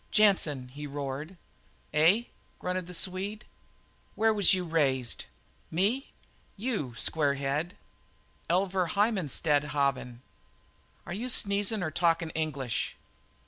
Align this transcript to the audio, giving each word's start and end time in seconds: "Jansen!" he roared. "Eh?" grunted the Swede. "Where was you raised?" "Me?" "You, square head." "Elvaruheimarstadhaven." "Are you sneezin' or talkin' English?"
"Jansen!" 0.09 0.69
he 0.69 0.87
roared. 0.87 1.37
"Eh?" 1.93 2.23
grunted 2.57 2.87
the 2.87 2.93
Swede. 2.95 3.45
"Where 4.15 4.33
was 4.33 4.51
you 4.51 4.65
raised?" 4.65 5.25
"Me?" 5.69 6.09
"You, 6.57 6.95
square 6.97 7.35
head." 7.35 7.77
"Elvaruheimarstadhaven." 8.49 10.21
"Are 11.05 11.13
you 11.13 11.29
sneezin' 11.29 11.83
or 11.83 11.91
talkin' 11.91 12.31
English?" 12.31 12.95